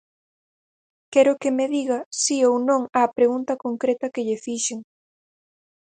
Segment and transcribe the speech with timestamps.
[1.13, 4.79] Quero que me diga si ou non á pregunta concreta que lle fixen.